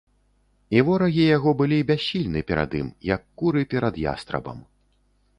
І 0.75 0.81
ворагі 0.85 1.25
яго 1.37 1.49
былі 1.59 1.77
бяссільны 1.89 2.41
перад 2.51 2.73
ім, 2.79 2.87
як 3.09 3.21
куры 3.41 3.61
перад 3.75 4.01
ястрабам. 4.07 4.57